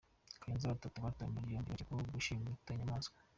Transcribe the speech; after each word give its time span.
Kayonza 0.41 0.71
Batatu 0.73 0.97
batawe 1.05 1.29
muri 1.31 1.53
yombi 1.55 1.69
bakekwaho 1.73 2.03
gushimuta 2.15 2.69
inyamaswa 2.73 3.17